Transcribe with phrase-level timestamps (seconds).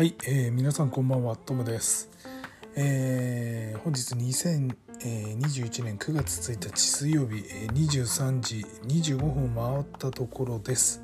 [0.00, 2.08] はい、えー、皆さんこんばんはトムです、
[2.74, 11.02] えー、本日2021年9月1日水曜日えー23時25分回ったところです。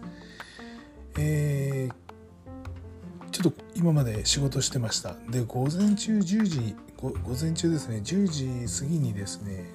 [1.18, 5.14] えー、ちょっと今まで仕事してました。
[5.28, 7.98] で午前中10時午前中ですね。
[7.98, 8.26] 10
[8.66, 9.66] 時過ぎにですね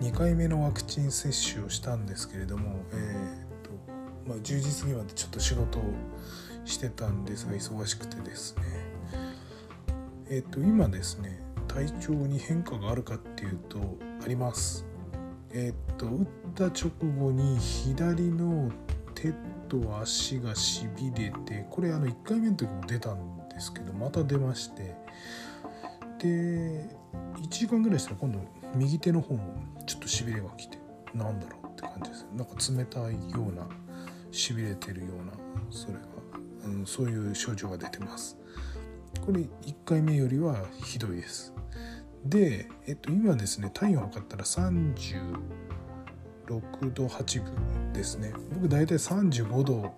[0.00, 3.70] 2回目のワクチン接種をしたんですけれども、えーと
[4.28, 5.82] まあ、10時過ぎまでちょっと仕事を
[6.68, 7.46] してたんです。
[7.46, 8.62] が忙しくてですね。
[10.30, 13.78] えっ、と今ですね体調に変化があるかっていうと
[14.24, 14.84] あります。
[15.52, 18.70] えっ、と打った直後に左の
[19.14, 19.32] 手
[19.68, 24.94] と足がしびれてこれあの1回目の時も出たんですけどまた出まして。
[26.18, 26.98] で
[27.36, 28.40] 1時間ぐらいしたら今度
[28.74, 29.40] 右手の方も
[29.86, 30.78] ちょっとしびれが来て
[31.14, 33.66] なんだろうって感じですなんか冷たいような
[34.32, 35.32] しびれてるような
[35.70, 36.00] それが、
[36.68, 38.36] うん、そういう症状が出てます。
[39.24, 39.48] これ1
[39.84, 41.52] 回目よりはひどいです。
[42.24, 44.92] で、えっと、今ですね体温測ったら36
[46.92, 48.32] 度8分ですね。
[48.54, 49.94] 僕大体35度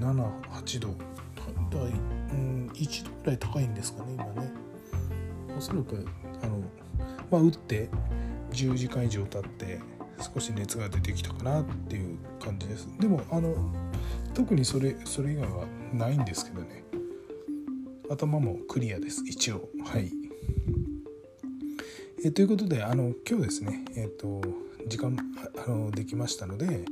[0.00, 0.88] 78度
[1.78, 1.92] だい、
[2.32, 4.52] うん、1度ぐらい高いんですかね今ね。
[5.56, 6.06] おそらく
[6.42, 6.62] あの
[7.30, 7.88] まあ打って
[8.52, 9.80] 10時間以上経って
[10.34, 12.88] 少し熱が出てきたかなっていう感じです。
[13.00, 13.54] でもあの
[14.34, 16.84] 特にそれそれ以外はないんですけどね。
[18.10, 19.68] 頭もクリアです一応。
[19.84, 20.10] はい。
[22.24, 24.40] えということであの今日ですねえっ、と
[24.86, 25.16] 時間
[25.66, 26.84] あのできましたので、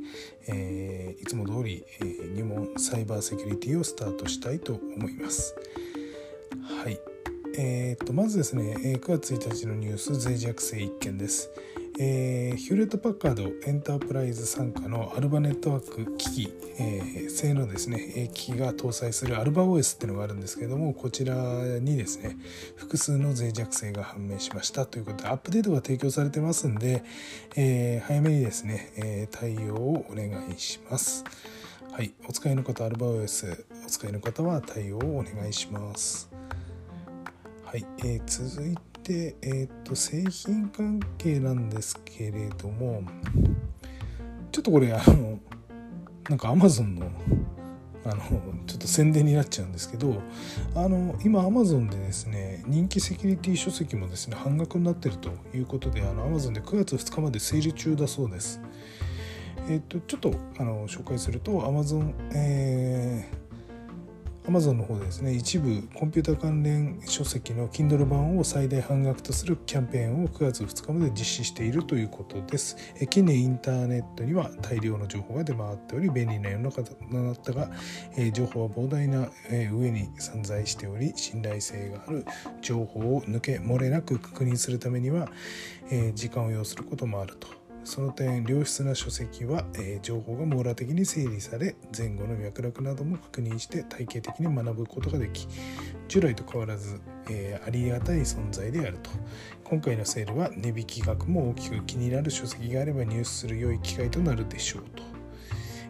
[0.49, 5.55] えーいつも通り、えー入門サイバーセキュリティをスタートしたいと思います。
[6.83, 6.99] はい。
[7.59, 11.51] えー、とまずですね9月1日のニュース脆弱性1件です、
[12.05, 21.35] えーヒューレット・パッカードエンタープライズ傘下のアルバネットワーク機器、えー製のですね機器が搭載するアルバ OS っていうのがあるんですけれどもこちら
[21.79, 22.37] にですね
[22.75, 24.85] 複数の脆弱性が判明しました。
[24.85, 27.05] ということでアップデートが提供されてますんで、
[27.55, 31.25] えー早めにですね、え対応をお願いします。
[31.93, 36.29] はいお使いの方アルバ OS お使いの方は対応をお願いします。
[37.65, 43.03] はい、えー続いて、えー、と製品関係なんですけれども
[44.51, 45.39] ちょっとこれあの
[46.29, 47.11] なんか Amazon の
[48.05, 48.17] あの
[48.67, 50.21] ちょっと宣伝になっちゃうんですけど
[50.75, 58.61] あの今 Amazon でですね人気セキュリティ書籍もですね半額になってるということであの Amazon で9月2日までセール中だそうです。
[59.69, 63.42] えっ、とちょっとあの紹介すると Amazon、えー
[64.47, 72.77] Amazon の方でですね一部コンピュータ関連書籍の Kindle 版を最大半額とするキャンペーンを9月2日まで実施しているということです。
[73.09, 77.71] 近年インターネットには大量の情報が出回っており便利な世の中となったが、
[78.17, 82.27] え情報は膨大な、え上に散在しており信頼性がある
[82.61, 85.29] 情報を抜け漏れなく確認するためには、
[85.91, 87.62] え時間を要することもあると。
[87.85, 95.47] その点良質な書籍は、えー情報が網羅的に整理され前後の脈絡なども確認して体系的に学ぶことができ
[96.09, 99.11] 従来と変わらず、えーありがたい存在であると
[99.65, 105.12] 今回のセールは値引き額も大きく気になる書籍があれば入手する良い機会となるでしょうと。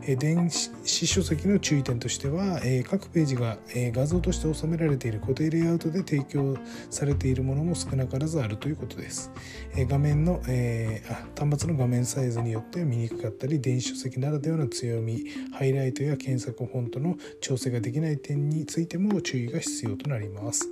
[0.07, 6.57] 電子書籍の注意点としては、各ページが、画像として収められている固定レイアウトで提供
[6.91, 9.31] されているものも少なからずあるということです。
[9.77, 20.69] 画面の、端末の画面サイズによっては見にくかったり電子書籍ならではの強みハイライトや検索フォントの調整ができない点についても注意が必要となります。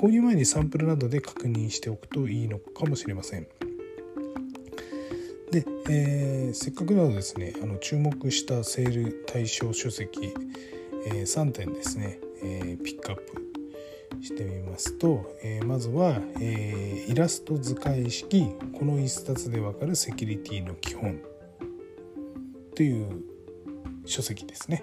[0.00, 3.46] 購入前にサンプルなどで確認しておくといいのかもしれません。
[5.52, 10.32] で、えーせっかくなのでですねあの注目したセール対象書籍、
[11.06, 13.42] えー3点ですね、えーピックアップ
[14.22, 21.20] してみますと、えまずは、えイラスト図解式この一冊でわかるセキュリティの基本
[22.74, 23.22] という
[24.06, 24.82] 書籍ですね。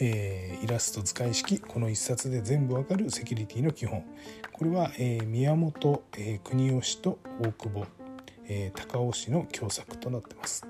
[0.00, 4.04] えーイラスト図解式この一冊で全部わかるセキュリティの基本
[4.52, 7.86] これは、えー宮本、えー国吉と大久保、
[8.50, 10.66] えー高尾氏の共作となってます。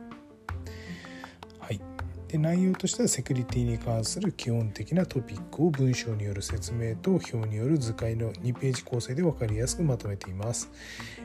[1.58, 1.80] はい、
[2.28, 10.70] で内容としてはセキュリティに関する基本的なトピックを文章による説明と表による図解の2ページ構成で分かりやすくまとめています。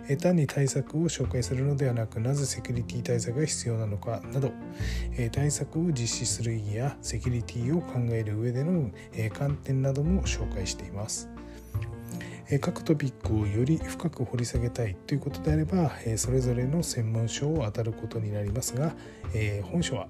[0.07, 4.51] え単に対策を紹介するのではなくなぜセキュリティ対策が必要なのかなど、
[5.17, 11.34] え対策を実施する意義やセキュリティを考える上での、えー観点なども紹介しています。
[12.61, 18.93] 各トピックをより深く掘り下げたいということであれば、それぞれの専門書を当たることになりますが、
[19.63, 20.07] 本書は、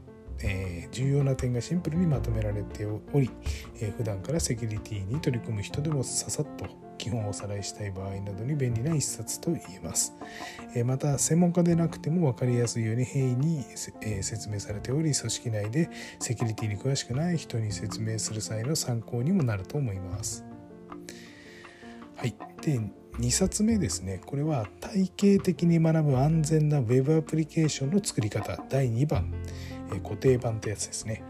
[0.91, 3.31] 重要な点がシンプルにまとめられており、
[3.79, 6.65] え、普段からセキュリティに取り組む人でもささっと
[6.97, 10.13] 基本をおさらいしたい場合などに便利な一冊と言えます。
[10.85, 13.63] また専門家でなくても分かりやすいように平易に、
[14.21, 15.89] 説明されており組織内で
[16.19, 20.43] セキュリティに詳しくない人に説明する際の参考にもなると思います。
[22.15, 22.79] はい、で
[23.19, 24.21] 2冊目ですね。
[24.25, 28.61] これは体系的に学ぶ安全な Web アプリケーションの作り方。
[28.69, 29.33] 第2番、
[29.93, 31.23] え固定版ってやつですね。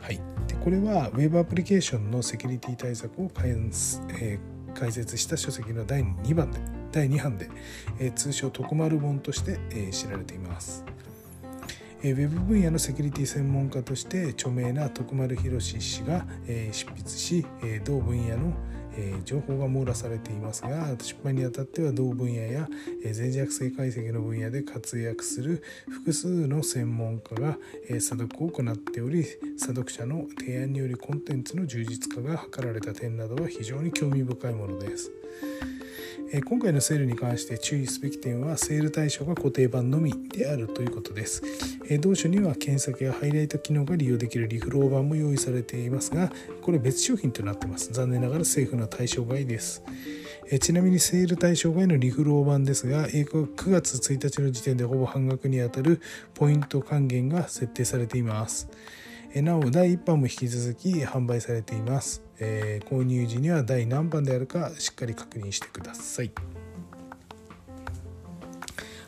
[0.00, 6.60] はい、でこれは Web アプリケーションのセキュリティ対策を解,、えー、解説した書籍の第2番で
[6.92, 7.50] 第2版で、
[8.00, 10.84] え、通称徳丸本として、え、知られています。
[12.02, 18.54] えー、ウェブ分野のセキュリティ専門家として著名な徳丸博氏が、えー、執筆し、え、同分野の
[19.00, 22.68] えー、情報が網羅されていますが失敗にあたっては同分野や、
[23.04, 27.56] えー、脆弱性解析の分野で活躍する複数の専門家が、
[27.88, 29.24] えー、査読を行っており
[29.56, 35.12] 査読者の提案によりコンテンツの充実化が図られた点などは非常に興味深いものです。
[36.44, 41.42] 今回のセールに関して注意すべき点はセール対象が固定版のみであるということです。
[42.00, 46.30] 同書には検索やハイライト機能が利用できるリフロー版も用意されていますが
[46.60, 47.92] これ別商品となっています。
[47.92, 49.82] 残念ながら政府の対象外です。
[50.60, 56.00] ちなみにセール対象外のリフロー版ですが、9月1日の時点でほぼ半額にあたる
[56.34, 58.68] ポイント還元が設定されています。
[59.34, 62.27] なお、第1版も引き続き販売されています。
[62.40, 66.30] えー、購入時には第何番であるかしっかり確認してください。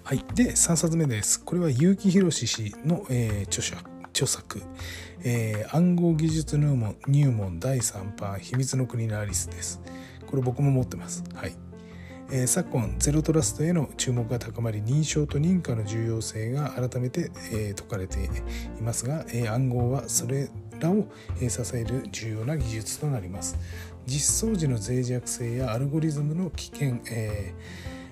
[0.05, 1.43] はい、で3冊目です。
[1.44, 3.77] これは結城宏氏の、えー、著者
[4.11, 4.61] 著作、
[5.23, 9.81] えー、暗号技術入門入門第3版秘密の国のアリスです。
[10.27, 11.25] これ僕も持ってます。
[11.35, 11.55] はい。
[12.32, 18.25] えー、昨今ゼロトラストへの注目が高まり認証と認可の重要性が改めて、えー、説かれて
[18.79, 20.49] いますが、え、暗号はそれ
[20.81, 21.06] らを
[21.38, 23.59] 支える重要な技術となります。
[24.06, 27.55] 実装時の脆弱性やアルゴリズムの危険、え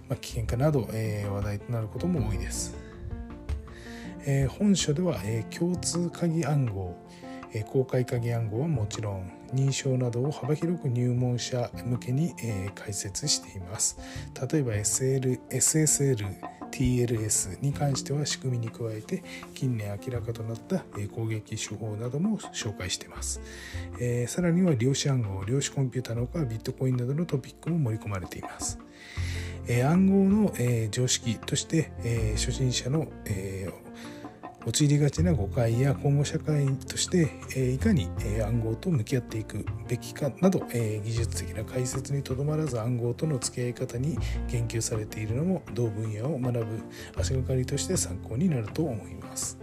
[0.06, 2.76] ー、まあ、危険化など、えー、話題となることも多いです、
[4.26, 6.96] えー、本書では、え共通鍵暗号
[7.66, 12.34] 公開鍵暗号はもちろん認証などを幅広く入門者向けに
[12.74, 13.98] 解説しています。
[14.50, 19.24] 例えば SL SSL TLS に関しては仕組みに加えて
[19.54, 20.80] 近年明らかとなった
[21.14, 23.40] 攻撃手法なども紹介しています、
[23.98, 28.78] えー、さらには量子暗号量子コンピュータのほかビットコインなどのトピックも盛り込まれています。
[29.68, 30.54] 暗号の、
[30.90, 31.90] 常識として、
[32.36, 33.06] 初心者の、
[34.66, 44.18] 陥りがちな誤解や今後社会として、えいかに、え暗号と向き合っていくべきかなど、え技術的な解説にとどまらず暗号との付き合い方に
[44.50, 46.66] 言及されているのも同分野を学ぶ
[47.16, 49.58] 足がかりとして参考になると思います。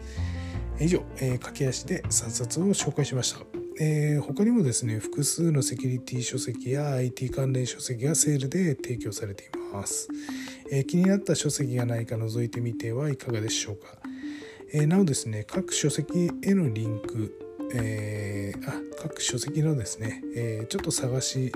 [0.79, 3.39] 以上、え駆け足で3冊を紹介しました。
[3.77, 10.07] えー、他にもですね複数のセキュリティ書籍や IT 関連書籍がセールで提供されています、
[10.71, 13.97] えー、気になった書籍がないか覗いてみてはいかがでしょうか
[14.73, 17.37] え、なおですね各書籍へのリンク、
[17.73, 21.51] えー、あ各書籍のですね、えー、ちょっと探し、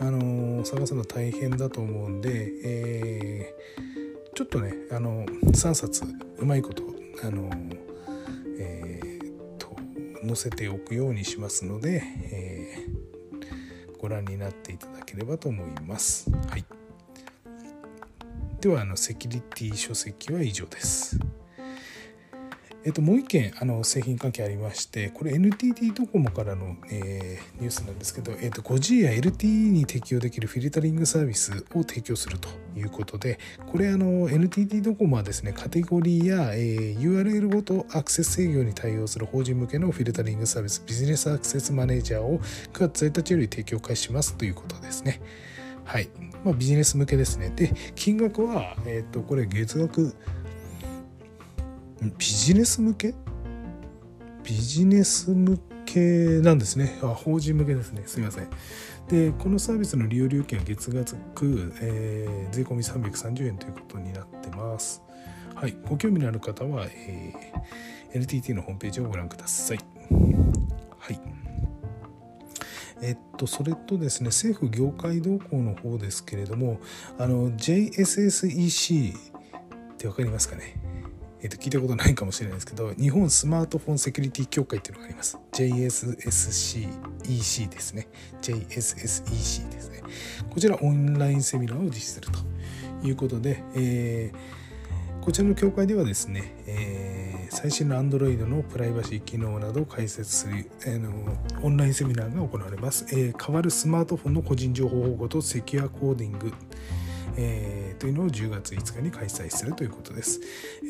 [0.00, 3.54] あの探すの大変だと思うんで、え
[4.34, 6.04] ちょっとね、あの3冊
[6.38, 6.84] うまいこと、
[7.24, 7.50] あの
[8.58, 9.76] えー、と
[10.24, 12.02] 載せておくようにしますので、
[12.32, 12.86] え
[13.98, 16.30] ご覧になっていただければと思います。
[16.30, 16.64] はい、
[18.60, 21.18] ではあのセキュリティ書籍は以上です。
[22.84, 33.38] えっと、もう一件あの製品関係ありましてこれ NTT ドコモからの、えー、ニュースなんですけど、えっと、5G や LTE に適用できるフィルタリングサービスを提供するということで
[33.70, 45.20] これあの NTT ドコモはですねカテゴリーや、えー、URL ごとアクセス制御に対応する法人向けのフィルタリングサービスビジネスアクセスマネージャーを9月1日より提供開始しますということですね。
[45.84, 46.10] はい。
[46.44, 47.50] まあ、ビジネス向けですね。
[47.56, 50.14] で、金額は、えっ、と、これ月額
[52.00, 53.14] ビジネス向け？
[54.44, 56.00] ビジネス向け
[56.40, 56.98] なんですね。
[57.02, 58.02] あ、法人向けですね。
[58.06, 58.48] すみません。
[59.08, 65.02] で、このサービスの利用料金は月額、えー、税込み330円ということになってます。
[65.54, 65.76] はい。
[65.88, 69.78] ご興味のある方は、えー、NTT のホームページをご覧ください。
[70.98, 71.20] はい。
[73.00, 76.78] えっと、それとですね、政府業界動向の方ですけれども、
[77.18, 79.20] あの、JSSEC っ
[79.96, 80.76] て分かりますかね？
[81.40, 85.38] えー、と聞いたことないかもしれないですけど日本スマートフォンセキュリティ協会っていうのがあります。
[85.52, 86.88] JSSEC
[87.68, 88.08] ですね。
[88.42, 90.02] JSSEC ですね。
[90.50, 101.10] こちらオンラインセミナーを実施するということで、えー、こちらの協会ではですね、えー、最新の Android のプライバシー機能などを解説する、えー、の
[101.62, 106.52] オンラインセミナーが行われます、え、変わるスマートフォンの個人情報保護とセキュアコーディング。
[107.36, 110.40] えー、というのを10月5日に開催するということです、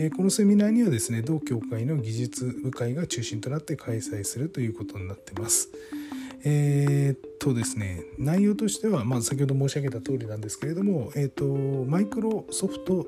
[0.00, 5.70] えー、このセミナーにはですね同協会の技術部会が中心となって開催するということになってます、
[6.44, 11.10] えー、っとですね、内容としては、まあ、先ほど申し上げた通りなんですけれども、
[11.86, 13.06] マイクロソフト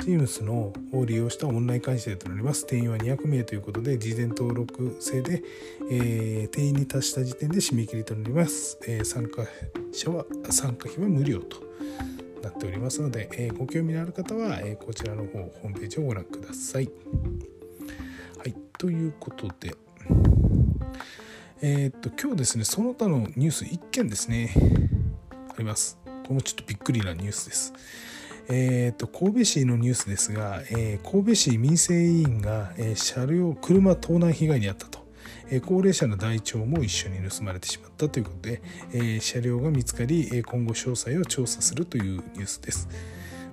[0.00, 2.66] Teams のを利用したオンライン会社となります。
[2.66, 5.42] 定員は200名ということで、事前登録制で、
[5.90, 8.78] えー、定員に達した時点で締め切りとなります。
[8.86, 9.44] えー、参加
[9.92, 11.62] 者は、参加費は無料と
[12.46, 16.88] なっておりますので、えー、ご興味のある方は、えこちらの方、ホームページをご覧ください。
[18.38, 19.74] はい、ということで、
[21.60, 24.52] えー、っと、今日ですね、その他のニュース1件ですね、
[25.50, 25.98] あります。
[26.04, 27.72] これもちょっとびっくりなニュースです。
[28.48, 34.95] えー、っと、神戸市のニュースですが、えー、神戸市民生委員が、えー、車両、車盗難被害に遭ったと。
[35.50, 42.88] え高齢者の台帳も一緒に盗まれてしまったということで、え車両が見つかり、今後詳細を調査するというニュースです。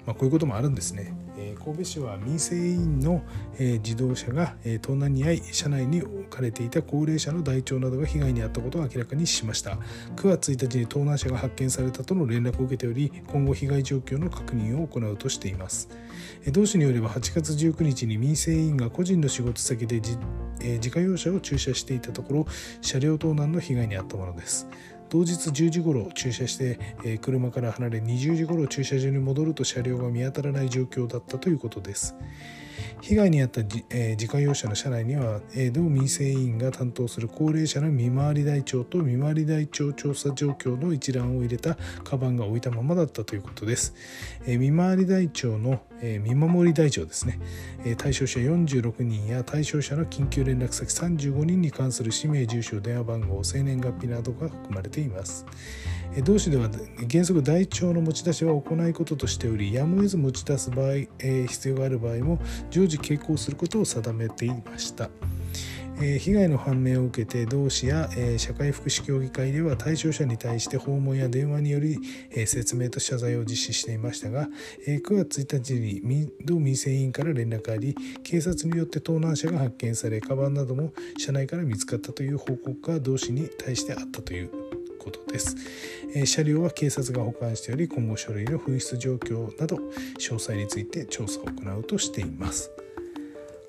[0.06, 1.14] まあ、こういうこともあるんですね。
[1.38, 3.22] え神戸市は民生委員の、
[3.58, 9.78] え自動車が、え盗難に遭い車内に置かれていた高齢者の台帳などが被害に遭ったことを明らかにしました
[10.16, 15.90] 9月1日に盗難車が発見されたとの連絡を受けており今後被害状況の確認を行うとしています
[16.52, 20.02] 同市によれば8月19日に民生委員が個人の仕事先で
[20.64, 22.48] 自,、え自家用車を駐車していたところ
[22.82, 24.68] 車両盗難の被害に遭ったものです
[25.10, 32.16] 当日10時ごろ駐車して、え車から離れ20時ごろ駐車場に戻ると車両が見当たらない状況だったということです。
[33.02, 43.94] 被害に遭った自,、えー、自家用車の車内には、えー、同民生委員が担当する高齢者の見回り台帳と見回り台帳調査状況の一覧を入れたカバンが置いたままだったということです。
[44.46, 47.40] えー、見回り台帳の、えー、見守り台帳ですね、
[47.86, 55.46] えー、対象者46人や対象者の緊急連絡先35人に関する氏名、住所、電話番号、生年月日などが含まれています。
[56.22, 56.70] 同市では
[57.12, 62.40] 原則台帳の持ち出しは行いこととしておりやむを得ず持ち出す場合、えー、必要がある場合も
[62.70, 65.10] 常時傾向することを定めていました。
[65.98, 72.00] えー、被害の判明を受けて同市や、えー、社会福祉協議会では対象者に対して訪問や電話により、
[72.32, 74.48] えー、説明と謝罪を実施していましたが、
[74.88, 85.56] え9月1日に同民生委員から連絡があり警察によって盗難車が発見されカバンなども車内から見つかったという報告が同市に対してあったということです。
[86.16, 89.78] え車両は警察が保管しており今後書類の紛失状況など
[90.20, 92.72] 詳細について調査を行うとしています。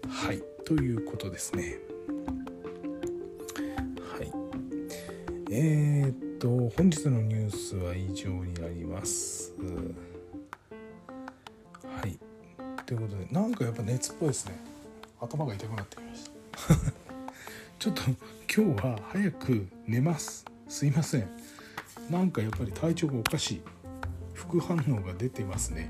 [0.08, 1.78] はいということですね。
[4.16, 4.32] はい
[5.50, 9.52] えー、っと本日のニュースは以上になります。
[12.00, 12.18] はい
[12.86, 14.58] ということでなんかやっぱ熱っぽいですね。
[15.20, 16.30] 頭が痛くなってきました。
[17.78, 18.02] ちょっと
[18.54, 20.53] 今日は早く寝ます。
[20.74, 21.28] すいません。
[22.10, 23.62] なんかやっぱり体調がおかしい。
[24.32, 25.88] 副反応が出てますね。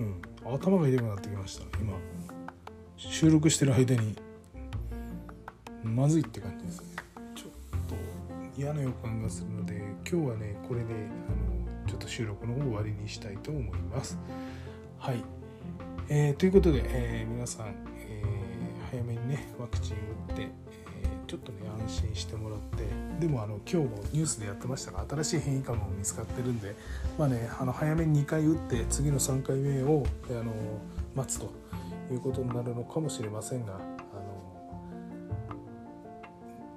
[0.00, 0.20] うん。
[0.44, 1.78] 頭が痛くなってきました。
[1.78, 1.96] 今。
[2.96, 4.16] 収録してる間に。
[5.84, 6.86] まずいって感じですね。
[7.36, 7.50] ちょっ
[7.86, 9.76] と嫌な予感がするので
[10.10, 14.18] 今日はねこれであのちょっと収録の方終わりにしたいと思います。
[14.98, 15.22] はい、
[16.08, 19.96] えー、ということで、えー、皆さん、えー、早めにねワクチン
[20.30, 20.63] 打って
[21.34, 22.84] ちょっとね安心してもらって
[23.18, 26.76] でもあの今日もニュースでやってましたが新しい変異株も見つかってるんで、
[27.18, 30.52] まあね、あの早めに2回打って次の3回目をあの
[31.16, 31.50] 待つと
[32.12, 33.78] いうことになるのかもしれませんがあ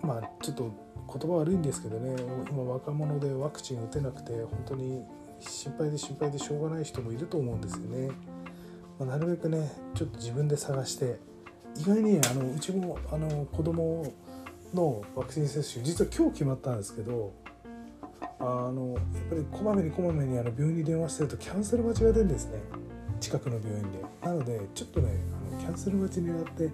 [0.08, 0.72] のまあちょっと
[1.20, 2.16] 言葉悪いんですけどね
[2.50, 5.06] 今若者でワクチン打てなくて本当に
[5.40, 8.10] 心配で心配でしょうがない人もいると思うんですよね。
[8.98, 11.20] まあ、なるべくねちょっと自分で探して
[11.80, 14.12] 意外にあのうちもあの子供
[14.74, 17.34] のワクチン接種実は今日決まったんですけど
[18.40, 22.60] あのやっぱりこまめにこまめにあの病院に電話してるとキャンセル待ちが出るんですね。
[23.20, 24.00] 近くの病院で。
[24.22, 25.10] なのでちょっとね
[25.52, 26.70] あのキャンセル待ちになって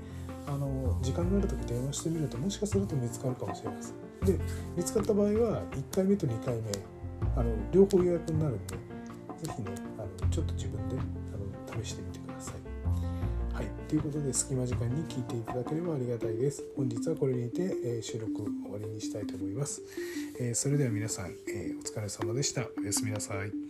[0.45, 4.37] あの時間がある時電話してみるともしかすると見つかるかもしれません。
[4.37, 4.43] で
[4.75, 6.71] 見つかった場合は1回目と2回目
[7.35, 8.75] あの両方予約になるんで
[9.43, 12.22] 是非ねあのちょっと自分であの試してみてください。
[13.53, 16.63] はい、ということで隙間時間に聞いていただければありがたいです。
[16.75, 19.83] 本日はこれにて、え、収録終わりにしたいと思います。
[20.39, 22.67] え、それでは皆さん、え、お疲れ様でした。
[22.79, 23.62] おやすみなさい。